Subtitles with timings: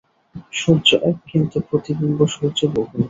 [0.53, 2.95] সূর্য এক, কিন্তু প্রতিবিম্ব-সূর্য বহু।